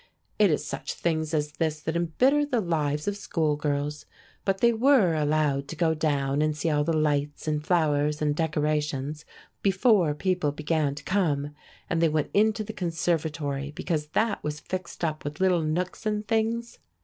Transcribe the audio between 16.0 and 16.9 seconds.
and things.